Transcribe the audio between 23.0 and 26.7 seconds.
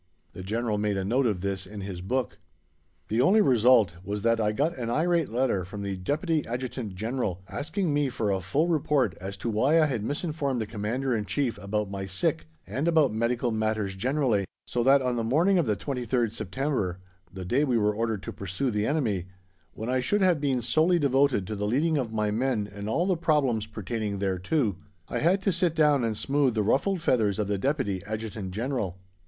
the problems pertaining thereto, I had to sit down and smooth the